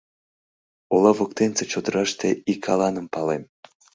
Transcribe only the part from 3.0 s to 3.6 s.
палем.